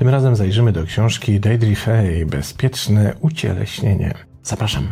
[0.00, 4.14] Tym razem zajrzymy do książki Deidre Fay Bezpieczne ucieleśnienie.
[4.42, 4.88] Zapraszam.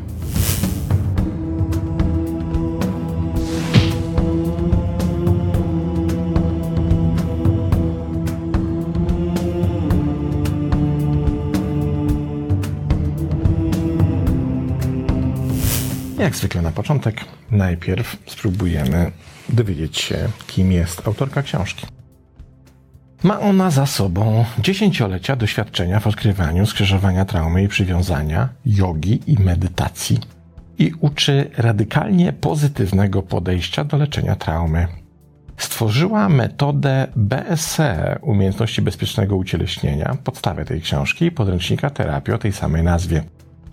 [16.19, 19.13] Jak zwykle na początek, najpierw spróbujemy
[19.49, 21.98] dowiedzieć się, kim jest autorka książki.
[23.23, 30.19] Ma ona za sobą dziesięciolecia doświadczenia w odkrywaniu skrzyżowania traumy i przywiązania, jogi i medytacji
[30.79, 34.87] i uczy radykalnie pozytywnego podejścia do leczenia traumy.
[35.57, 37.79] Stworzyła metodę BSC,
[38.23, 43.25] umiejętności bezpiecznego ucieleśnienia, podstawę tej książki i podręcznika terapii o tej samej nazwie.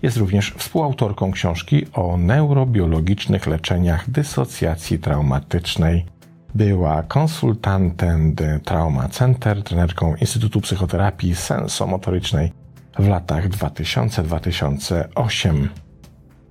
[0.02, 6.15] Jest również współautorką książki o neurobiologicznych leczeniach dysocjacji traumatycznej.
[6.56, 8.34] Była konsultantem
[8.64, 12.52] Trauma Center, trenerką Instytutu Psychoterapii Sensomotorycznej
[12.98, 15.68] w latach 2000-2008.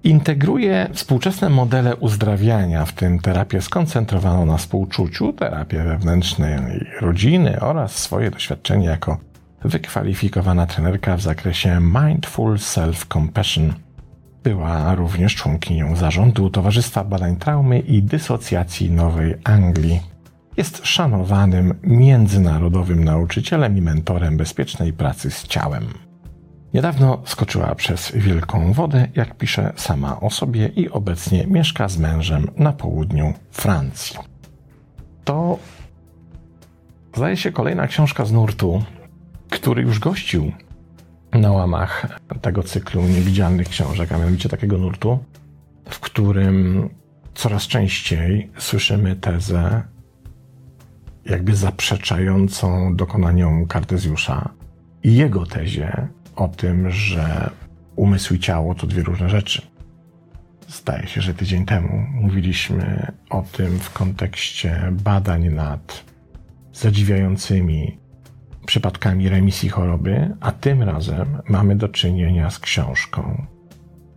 [0.03, 8.31] Integruje współczesne modele uzdrawiania, w tym terapię skoncentrowaną na współczuciu, terapię wewnętrznej rodziny oraz swoje
[8.31, 9.17] doświadczenie jako
[9.63, 13.73] wykwalifikowana trenerka w zakresie Mindful Self-Compassion.
[14.45, 20.01] Była również członkinią zarządu Towarzystwa Badań Traumy i Dysocjacji Nowej Anglii.
[20.57, 25.83] Jest szanowanym międzynarodowym nauczycielem i mentorem bezpiecznej pracy z ciałem.
[26.73, 32.47] Niedawno skoczyła przez wielką wodę, jak pisze sama o sobie, i obecnie mieszka z mężem
[32.57, 34.17] na południu Francji.
[35.23, 35.59] To
[37.15, 38.83] zdaje się kolejna książka z nurtu
[39.49, 40.51] który już gościł
[41.39, 45.19] na łamach tego cyklu niewidzialnych książek, a mianowicie takiego nurtu,
[45.89, 46.89] w którym
[47.33, 49.83] coraz częściej słyszymy tezę
[51.25, 54.49] jakby zaprzeczającą dokonaniom Kartezjusza
[55.03, 57.49] i jego tezie o tym, że
[57.95, 59.61] umysł i ciało to dwie różne rzeczy.
[60.67, 66.03] Zdaje się, że tydzień temu mówiliśmy o tym w kontekście badań nad
[66.73, 67.97] zadziwiającymi
[68.65, 73.45] przypadkami remisji choroby, a tym razem mamy do czynienia z książką,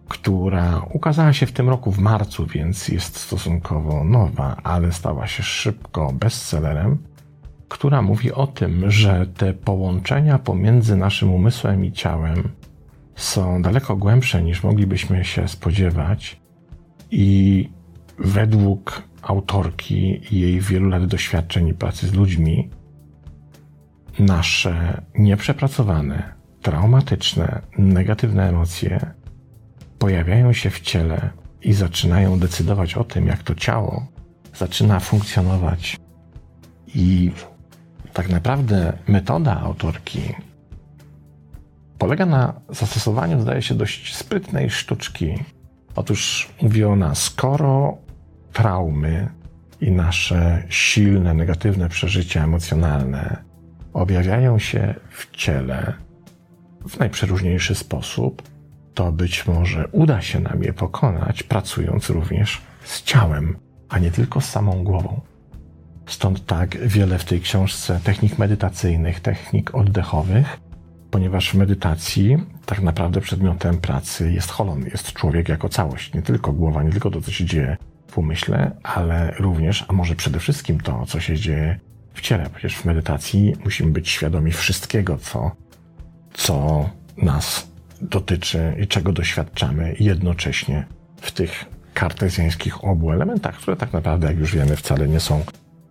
[0.09, 5.43] która ukazała się w tym roku w marcu, więc jest stosunkowo nowa, ale stała się
[5.43, 6.99] szybko bestsellerem,
[7.69, 12.49] która mówi o tym, że te połączenia pomiędzy naszym umysłem i ciałem
[13.19, 16.41] są daleko głębsze niż moglibyśmy się spodziewać.
[17.11, 17.69] I
[18.19, 22.71] według autorki i jej wielu lat doświadczeń i pracy z ludźmi
[24.19, 29.15] nasze nieprzepracowane, traumatyczne, negatywne emocje
[29.99, 31.31] pojawiają się w ciele
[31.63, 34.07] i zaczynają decydować o tym, jak to ciało
[34.59, 35.97] zaczyna funkcjonować.
[36.95, 37.33] I
[38.13, 40.21] tak naprawdę metoda autorki
[41.99, 45.35] polega na zastosowaniu, zdaje się, dość sprytnej sztuczki.
[45.97, 47.99] Otóż mówi ona, skoro
[48.53, 49.29] traumy
[49.81, 53.48] i nasze silne, negatywne przeżycia emocjonalne
[53.93, 55.93] objawiają się w ciele
[56.89, 58.43] w najprzeróżniejszy sposób,
[58.95, 63.57] to być może uda się nam je pokonać, pracując również z ciałem,
[63.89, 65.21] a nie tylko z samą głową.
[66.07, 70.61] Stąd tak wiele w tej książce technik medytacyjnych, technik oddechowych,
[71.11, 76.53] ponieważ w medytacji tak naprawdę przedmiotem pracy jest holon, jest człowiek jako całość, nie tylko
[76.53, 77.77] głowa, nie tylko to, co się dzieje
[78.07, 81.81] w umyśle, ale również, a może przede wszystkim to, co się dzieje
[82.19, 82.51] w ciele.
[82.55, 85.51] Przecież w medytacji musimy być świadomi wszystkiego, co,
[86.35, 87.69] co nas
[88.01, 90.87] dotyczy i czego doświadczamy jednocześnie
[91.21, 91.65] w tych
[91.95, 95.45] kartezjańskich obu elementach, które tak naprawdę, jak już wiemy, wcale nie są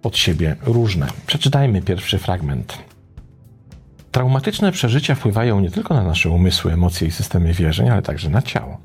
[0.04, 1.08] od siebie różne.
[1.28, 2.78] Przeczytajmy pierwszy fragment.
[4.12, 8.42] Traumatyczne przeżycia wpływają nie tylko na nasze umysły, emocje i systemy wierzeń, ale także na
[8.42, 8.78] ciało.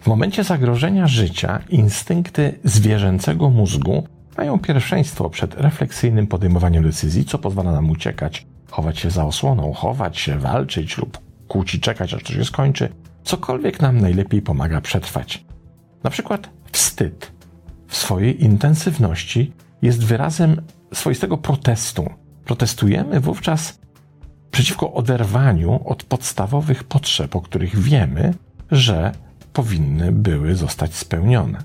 [0.00, 7.72] W momencie zagrożenia życia instynkty zwierzęcego mózgu mają pierwszeństwo przed refleksyjnym podejmowaniem decyzji, co pozwala
[7.72, 11.18] nam uciekać, chować się za osłoną, chować się, walczyć lub
[11.48, 12.88] kłócić, czekać, aż to się skończy.
[13.24, 15.44] Cokolwiek nam najlepiej pomaga przetrwać.
[16.04, 17.32] Na przykład wstyd
[17.86, 19.52] w swojej intensywności
[19.82, 20.62] jest wyrazem
[20.94, 22.10] swoistego protestu.
[22.44, 23.78] Protestujemy wówczas
[24.50, 28.34] przeciwko oderwaniu od podstawowych potrzeb, o których wiemy,
[28.70, 29.12] że
[29.52, 31.58] powinny były zostać spełnione.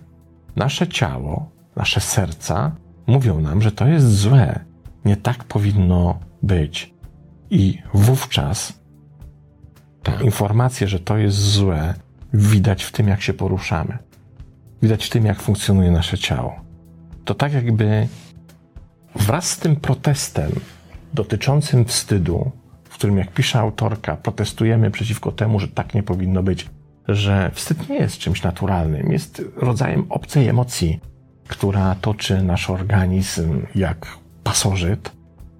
[0.56, 2.76] Nasze ciało nasze serca
[3.08, 4.60] mówią nam, że to jest złe,
[5.06, 6.94] nie tak powinno być.
[7.50, 8.80] I wówczas
[10.04, 11.94] ta informacja, że to jest złe,
[12.34, 13.98] widać w tym, jak się poruszamy.
[14.82, 16.56] Widać w tym, jak funkcjonuje nasze ciało.
[17.26, 18.08] To tak jakby
[19.16, 20.52] wraz z tym protestem
[21.14, 22.52] dotyczącym wstydu
[22.94, 26.70] w którym, jak pisze autorka, protestujemy przeciwko temu, że tak nie powinno być,
[27.08, 31.00] że wstyd nie jest czymś naturalnym, jest rodzajem obcej emocji,
[31.48, 35.12] która toczy nasz organizm jak pasożyt,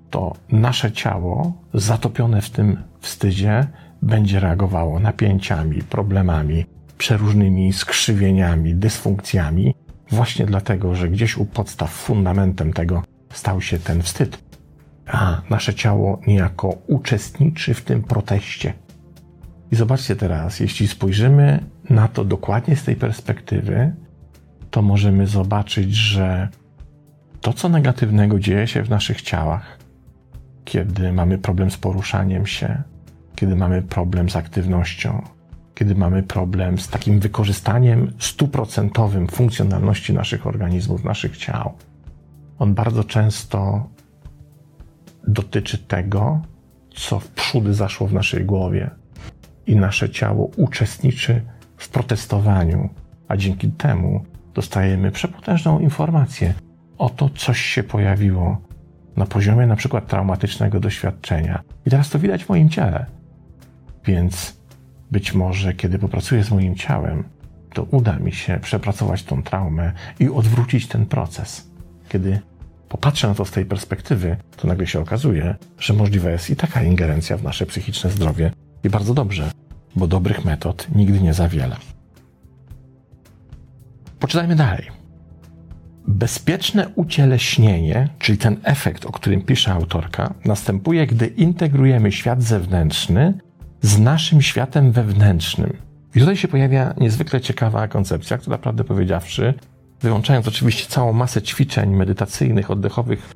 [0.10, 3.68] to nasze ciało zatopione w tym wstydzie
[4.02, 6.66] będzie reagowało napięciami, problemami,
[6.98, 9.76] przeróżnymi skrzywieniami, dysfunkcjami,
[10.10, 13.04] właśnie dlatego, że gdzieś u podstaw fundamentem tego
[13.34, 14.44] stał się ten wstyd.
[15.08, 18.74] A nasze ciało niejako uczestniczy w tym proteście.
[19.72, 21.60] I zobaczcie teraz, jeśli spojrzymy
[21.90, 23.94] na to dokładnie z tej perspektywy,
[24.74, 26.50] to możemy zobaczyć, że
[27.42, 29.78] to, co negatywnego dzieje się w naszych ciałach,
[30.66, 32.84] kiedy mamy problem z poruszaniem się,
[33.36, 35.22] kiedy mamy problem z aktywnością,
[35.76, 41.74] kiedy mamy problem z takim wykorzystaniem stuprocentowym funkcjonalności naszych organizmów, naszych ciał,
[42.60, 43.90] on bardzo często
[45.28, 46.42] dotyczy tego,
[46.96, 48.90] co w przódy zaszło w naszej głowie
[49.68, 51.42] i nasze ciało uczestniczy
[51.78, 52.90] w protestowaniu,
[53.28, 56.54] a dzięki temu dostajemy przepotężną informację
[56.98, 58.62] o to, coś się pojawiło
[59.18, 61.64] na poziomie na przykład traumatycznego doświadczenia.
[61.86, 63.06] I teraz to widać w moim ciele.
[64.06, 64.58] Więc
[65.12, 67.24] być może, kiedy popracuję z moim ciałem,
[67.74, 71.72] to uda mi się przepracować tą traumę i odwrócić ten proces.
[72.10, 72.40] Kiedy
[72.90, 76.84] popatrzę na to z tej perspektywy, to nagle się okazuje, że możliwa jest i taka
[76.84, 78.52] ingerencja w nasze psychiczne zdrowie.
[78.84, 79.52] I bardzo dobrze,
[79.96, 81.76] bo dobrych metod nigdy nie za wiele.
[84.24, 84.92] Poczytajmy dalej.
[86.08, 93.34] Bezpieczne ucieleśnienie, czyli ten efekt, o którym pisze autorka, następuje, gdy integrujemy świat zewnętrzny
[93.82, 95.78] z naszym światem wewnętrznym.
[96.16, 99.54] I tutaj się pojawia niezwykle ciekawa koncepcja, która, prawdę powiedziawszy,
[100.02, 103.34] wyłączając oczywiście całą masę ćwiczeń medytacyjnych, oddechowych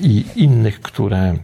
[0.00, 1.34] i innych, które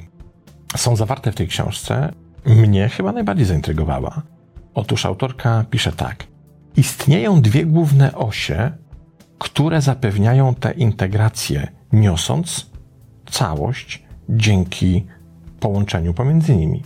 [0.77, 2.13] są zawarte w tej książce,
[2.47, 4.23] mnie chyba najbardziej zaintrygowała.
[4.75, 6.34] Otóż autorka pisze tak.
[6.77, 8.71] Istnieją dwie główne osie,
[9.39, 12.71] które zapewniają tę integrację, niosąc
[13.31, 15.07] całość dzięki
[15.61, 16.83] połączeniu pomiędzy nimi.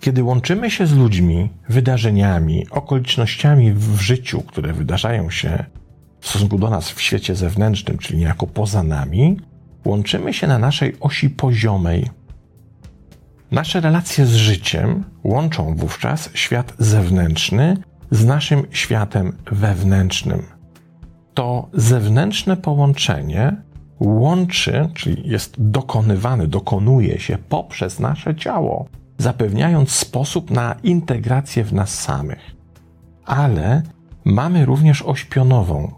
[0.00, 5.64] Kiedy łączymy się z ludźmi, wydarzeniami, okolicznościami w życiu, które wydarzają się
[6.20, 9.36] w stosunku do nas w świecie zewnętrznym, czyli niejako poza nami,
[9.84, 12.10] łączymy się na naszej osi poziomej.
[13.50, 17.76] Nasze relacje z życiem łączą wówczas świat zewnętrzny
[18.14, 20.42] z naszym światem wewnętrznym.
[21.34, 23.56] To zewnętrzne połączenie
[24.00, 28.88] łączy, czyli jest dokonywane, dokonuje się poprzez nasze ciało,
[29.18, 32.56] zapewniając sposób na integrację w nas samych.
[33.24, 33.82] Ale
[34.24, 35.92] mamy również oś pionową.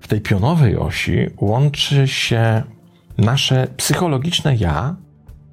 [0.00, 2.62] W tej pionowej osi łączy się
[3.18, 4.96] nasze psychologiczne ja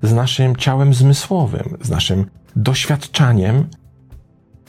[0.01, 2.25] z naszym ciałem zmysłowym, z naszym
[2.55, 3.67] doświadczaniem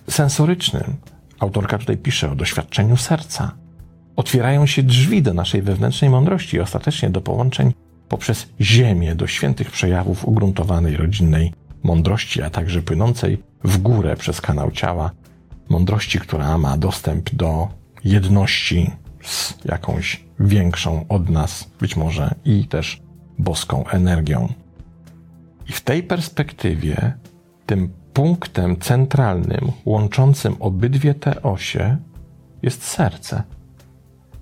[0.09, 0.97] sensorycznym.
[1.39, 3.53] Autorka tutaj pisze o doświadczeniu serca.
[4.17, 7.75] Otwierają się drzwi do naszej wewnętrznej mądrości i ostatecznie do połączeń
[8.09, 11.53] poprzez ziemię, do świętych przejawów ugruntowanej rodzinnej
[11.83, 15.11] mądrości, a także płynącej w górę przez kanał ciała,
[15.69, 17.69] mądrości, która ma dostęp do
[18.05, 18.91] jedności
[19.23, 23.03] z jakąś większą od nas, być może i też
[23.39, 24.53] boską energią.
[25.69, 27.13] I w tej perspektywie
[27.67, 31.97] tym punktem centralnym łączącym obydwie te osie
[32.63, 33.43] jest serce.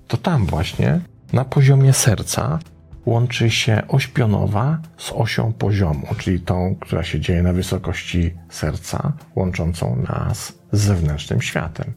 [0.07, 0.99] To tam właśnie,
[1.33, 2.59] na poziomie serca,
[3.05, 9.13] łączy się oś pionowa z osią poziomu, czyli tą, która się dzieje na wysokości serca,
[9.35, 11.93] łączącą nas z zewnętrznym światem.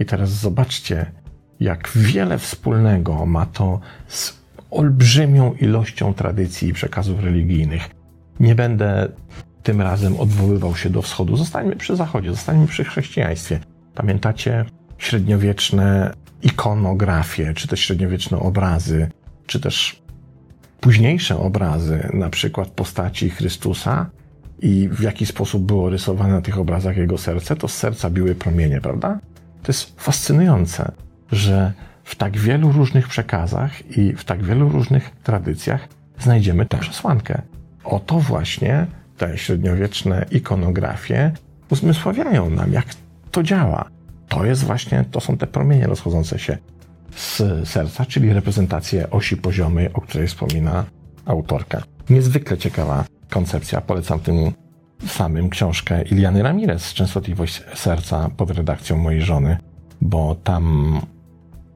[0.00, 1.12] I teraz zobaczcie,
[1.60, 4.40] jak wiele wspólnego ma to z
[4.70, 7.90] olbrzymią ilością tradycji i przekazów religijnych.
[8.40, 9.08] Nie będę
[9.62, 11.36] tym razem odwoływał się do wschodu.
[11.36, 13.60] Zostańmy przy zachodzie, zostańmy przy chrześcijaństwie.
[13.94, 14.64] Pamiętacie
[14.98, 19.10] średniowieczne ikonografie, czy też średniowieczne obrazy,
[19.46, 20.02] czy też
[20.80, 24.10] późniejsze obrazy, na przykład postaci Chrystusa
[24.62, 28.34] i w jaki sposób było rysowane na tych obrazach jego serce, to z serca biły
[28.34, 29.18] promienie, prawda?
[29.62, 30.92] To jest fascynujące,
[31.32, 31.72] że
[32.04, 35.88] w tak wielu różnych przekazach i w tak wielu różnych tradycjach
[36.18, 37.42] znajdziemy tę przesłankę.
[37.84, 38.86] Oto właśnie
[39.20, 41.32] te średniowieczne ikonografie
[41.70, 42.86] uzmysławiają nam, jak
[43.30, 43.84] to działa.
[44.28, 46.58] To jest właśnie, to są te promienie rozchodzące się
[47.16, 50.84] z serca, czyli reprezentację osi poziomej, o której wspomina
[51.26, 51.82] autorka.
[52.10, 53.80] Niezwykle ciekawa koncepcja.
[53.80, 54.52] Polecam tym
[55.06, 59.56] samym książkę Iliany Ramirez, Częstotliwość serca pod redakcją mojej żony,
[60.00, 61.00] bo tam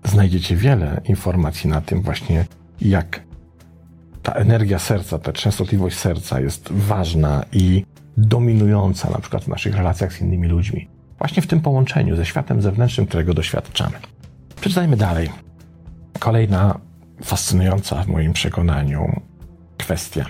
[0.04, 2.44] znajdziecie wiele informacji na tym właśnie,
[2.80, 3.23] jak
[4.24, 7.84] ta energia serca, ta częstotliwość serca jest ważna i
[8.16, 10.88] dominująca na przykład w naszych relacjach z innymi ludźmi.
[11.18, 13.96] Właśnie w tym połączeniu ze światem zewnętrznym, którego doświadczamy.
[14.60, 15.30] Przeczytajmy dalej.
[16.18, 16.80] Kolejna
[17.22, 19.20] fascynująca w moim przekonaniu
[19.78, 20.26] kwestia.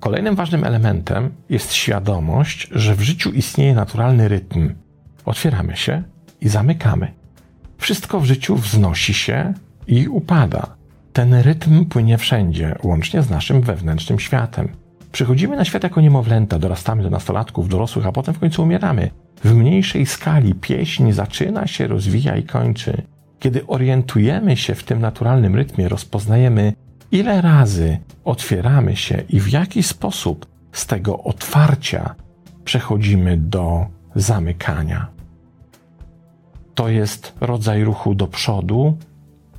[0.00, 4.74] Kolejnym ważnym elementem jest świadomość, że w życiu istnieje naturalny rytm.
[5.24, 6.02] Otwieramy się
[6.40, 7.12] i zamykamy.
[7.78, 9.54] Wszystko w życiu wznosi się
[9.86, 10.81] i upada.
[11.12, 14.68] Ten rytm płynie wszędzie, łącznie z naszym wewnętrznym światem.
[15.12, 19.10] Przychodzimy na świat jako niemowlęta, dorastamy do nastolatków, dorosłych, a potem w końcu umieramy.
[19.44, 23.02] W mniejszej skali pieśń zaczyna się, rozwija i kończy.
[23.38, 26.72] Kiedy orientujemy się w tym naturalnym rytmie, rozpoznajemy,
[27.12, 32.14] ile razy otwieramy się i w jaki sposób z tego otwarcia
[32.64, 35.06] przechodzimy do zamykania.
[36.74, 38.96] To jest rodzaj ruchu do przodu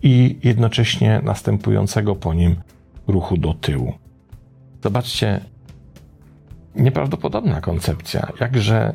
[0.04, 2.56] i jednocześnie następującego po nim
[3.08, 3.94] ruchu do tyłu.
[4.84, 5.42] Zobaczcie,
[6.76, 8.94] nieprawdopodobna koncepcja, jakże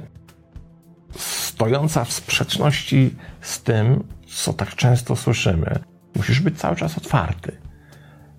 [1.17, 5.79] stojąca w sprzeczności z tym, co tak często słyszymy.
[6.17, 7.57] Musisz być cały czas otwarty.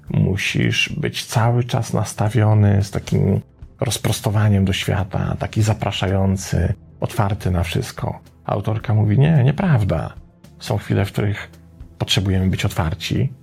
[0.10, 3.42] Musisz być cały czas nastawiony z takim
[3.80, 8.20] rozprostowaniem do świata, taki zapraszający, otwarty na wszystko.
[8.46, 10.14] Autorka mówi: Nie, nieprawda.
[10.60, 11.59] Są chwile, w których
[12.00, 13.34] potrzebujemy być otwarci,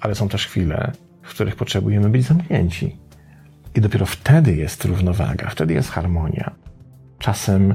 [0.00, 0.92] ale są też chwile,
[1.22, 2.96] w których potrzebujemy być zamknięci.
[3.74, 6.50] I dopiero wtedy jest równowaga, wtedy jest harmonia.
[7.18, 7.74] Czasem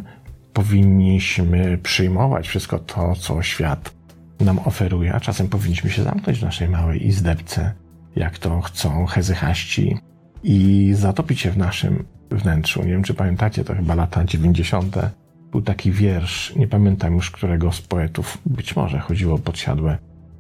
[0.54, 3.94] powinniśmy przyjmować wszystko to, co świat
[4.40, 7.74] nam oferuje, a czasem powinniśmy się zamknąć w naszej małej izdebce,
[8.16, 9.98] jak to chcą hezychaści,
[10.44, 12.84] i zatopić się w naszym wnętrzu.
[12.84, 14.96] Nie wiem, czy pamiętacie, to chyba lata 90.
[15.52, 19.98] Był taki wiersz, nie pamiętam już którego z poetów, być może chodziło o podsiadłe,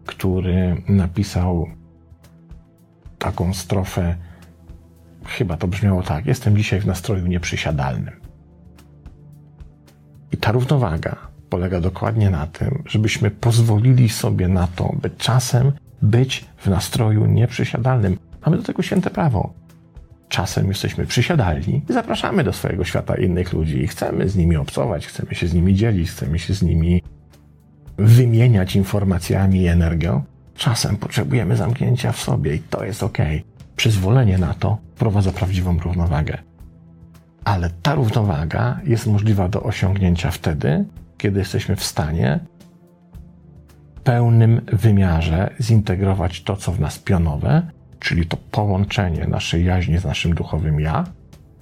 [0.07, 1.67] który napisał
[3.17, 4.15] taką strofę,
[5.25, 8.15] chyba to brzmiało tak: Jestem dzisiaj w nastroju nieprzysiadalnym.
[10.31, 11.15] I ta równowaga
[11.49, 15.71] polega dokładnie na tym, żebyśmy pozwolili sobie na to, by czasem
[16.01, 18.17] być w nastroju nieprzysiadalnym.
[18.45, 19.53] Mamy do tego święte prawo.
[20.29, 25.07] Czasem jesteśmy przysiadalni i zapraszamy do swojego świata innych ludzi i chcemy z nimi obcować,
[25.07, 27.01] chcemy się z nimi dzielić, chcemy się z nimi
[27.97, 30.23] wymieniać informacjami i energią.
[30.55, 33.17] Czasem potrzebujemy zamknięcia w sobie i to jest ok.
[33.75, 36.37] Przyzwolenie na to prowadza prawdziwą równowagę.
[37.43, 40.85] Ale ta równowaga jest możliwa do osiągnięcia wtedy,
[41.17, 42.39] kiedy jesteśmy w stanie
[43.95, 47.67] w pełnym wymiarze zintegrować to, co w nas pionowe,
[47.99, 51.03] czyli to połączenie naszej jaźni z naszym duchowym ja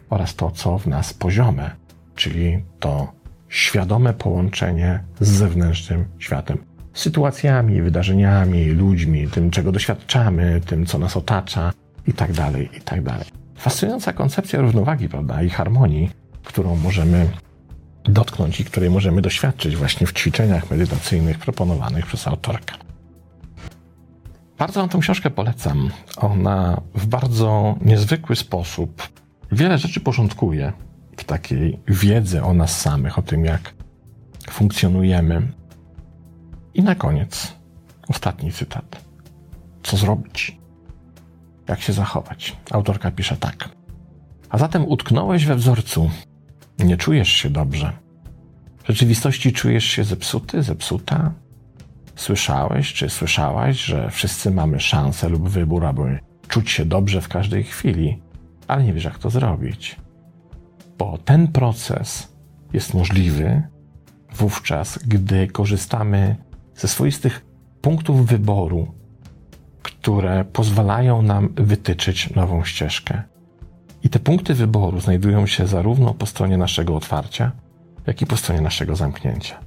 [0.10, 1.72] oraz to, co w nas poziome,
[2.16, 3.12] czyli to
[3.50, 6.58] świadome połączenie z zewnętrznym światem.
[6.94, 11.72] Sytuacjami, wydarzeniami, ludźmi, tym, czego doświadczamy, tym, co nas otacza,
[12.08, 13.02] i tak dalej, i tak.
[13.56, 16.10] Fascynująca koncepcja równowagi, prawda, i harmonii,
[16.44, 17.30] którą możemy
[18.04, 22.76] dotknąć i której możemy doświadczyć właśnie w ćwiczeniach medytacyjnych proponowanych przez autorkę.
[24.58, 25.90] Bardzo Wam tę książkę polecam.
[26.18, 29.10] Ona w bardzo niezwykły sposób
[29.52, 30.74] wiele rzeczy porządkuje
[31.18, 33.74] w takiej wiedzy o nas samych, o tym, jak
[34.50, 35.52] funkcjonujemy.
[36.74, 37.54] I na koniec
[38.08, 39.06] ostatni cytat.
[39.84, 40.58] Co zrobić?
[41.68, 42.58] Jak się zachować?
[42.72, 43.70] Autorka pisze tak.
[44.50, 46.12] A zatem utknąłeś we wzorcu.
[46.80, 47.94] Nie czujesz się dobrze.
[48.84, 51.32] W rzeczywistości czujesz się zepsuty, zepsuta?
[52.16, 57.64] Słyszałeś czy słyszałaś, że wszyscy mamy szansę lub wybór, aby czuć się dobrze w każdej
[57.64, 58.22] chwili,
[58.68, 59.96] ale nie wiesz, jak to zrobić.
[60.98, 62.36] Bo ten proces
[62.74, 63.64] jest możliwy
[64.36, 66.36] wówczas, gdy korzystamy
[66.76, 67.46] ze swoistych
[67.82, 68.88] punktów wyboru,
[69.82, 73.24] które pozwalają nam wytyczyć nową ścieżkę.
[74.04, 77.52] I te punkty wyboru znajdują się zarówno po stronie naszego otwarcia,
[78.08, 79.60] jak i po stronie naszego zamknięcia.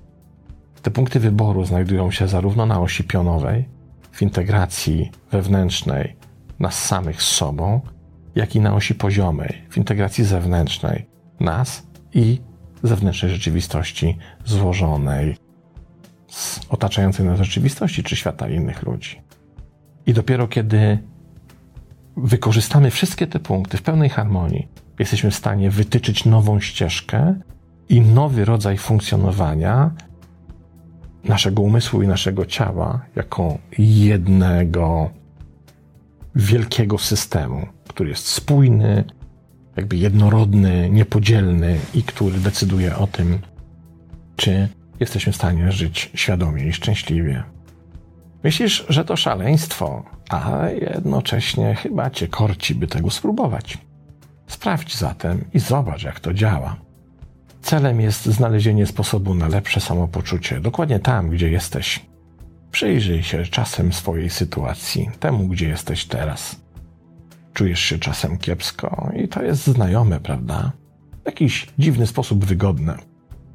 [0.83, 3.69] Te punkty wyboru znajdują się zarówno na osi pionowej,
[4.13, 6.17] w integracji wewnętrznej
[6.59, 7.81] nas samych z sobą,
[8.35, 11.07] jak i na osi poziomej, w integracji zewnętrznej
[11.41, 12.41] nas i
[12.83, 15.37] zewnętrznej rzeczywistości złożonej
[16.29, 19.21] z otaczającej nas rzeczywistości czy świata innych ludzi.
[20.07, 20.99] I dopiero kiedy
[22.17, 24.69] wykorzystamy wszystkie te punkty w pełnej harmonii,
[24.99, 27.35] jesteśmy w stanie wytyczyć nową ścieżkę
[27.89, 29.91] i nowy rodzaj funkcjonowania
[31.25, 35.11] naszego umysłu i naszego ciała jako jednego
[36.35, 39.05] wielkiego systemu, który jest spójny,
[39.79, 43.39] jakby jednorodny, niepodzielny i który decyduje o tym,
[44.37, 44.69] czy
[45.01, 47.43] jesteśmy w stanie żyć świadomie i szczęśliwie.
[48.45, 53.79] Myślisz, że to szaleństwo, a jednocześnie chyba cię korci, by tego spróbować.
[54.47, 56.77] Sprawdź zatem i zobacz, jak to działa.
[57.63, 62.07] Celem jest znalezienie sposobu na lepsze samopoczucie, dokładnie tam, gdzie jesteś.
[62.71, 66.57] Przyjrzyj się czasem swojej sytuacji, temu, gdzie jesteś teraz.
[67.59, 70.73] Czujesz się czasem kiepsko i to jest znajome, prawda?
[71.23, 72.99] W jakiś dziwny sposób wygodne.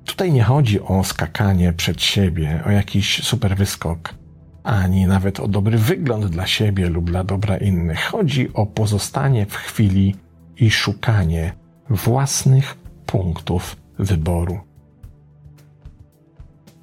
[0.05, 4.15] Tutaj nie chodzi o skakanie przed siebie, o jakiś super wyskok,
[4.63, 7.99] ani nawet o dobry wygląd dla siebie lub dla dobra innych.
[7.99, 10.15] Chodzi o pozostanie w chwili
[10.57, 11.53] i szukanie
[11.89, 14.59] własnych punktów wyboru.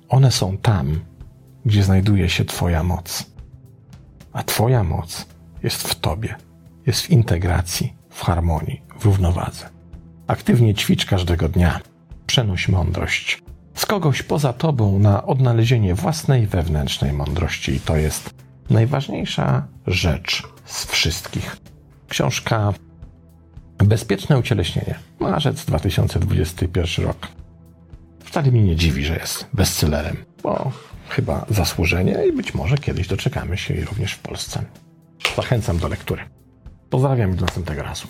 [0.08, 1.00] One są tam,
[1.66, 3.30] gdzie znajduje się Twoja moc.
[4.32, 5.26] A Twoja moc
[5.62, 6.34] jest w Tobie,
[6.90, 9.68] jest w integracji, w harmonii, w równowadze.
[10.26, 11.80] Aktywnie ćwicz każdego dnia.
[12.26, 13.42] Przenoś mądrość
[13.74, 17.72] z kogoś poza Tobą na odnalezienie własnej wewnętrznej mądrości.
[17.72, 18.34] I to jest
[18.70, 21.56] najważniejsza rzecz z wszystkich.
[22.08, 22.72] Książka
[23.78, 24.94] Bezpieczne ucieleśnienie.
[25.20, 27.28] Marzec 2021 rok.
[28.24, 30.72] Wcale mi nie dziwi, że jest bestsellerem, bo
[31.08, 34.64] chyba zasłużenie i być może kiedyś doczekamy się jej również w Polsce.
[35.36, 36.39] Zachęcam do lektury.
[36.90, 38.06] Pozdrawiam do następnego razu.